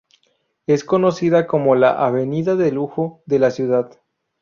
[0.65, 4.01] Es conocida como la avenida de lujo de la ciudad.